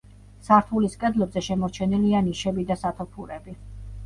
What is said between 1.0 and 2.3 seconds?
კედლებზე შემორჩენილია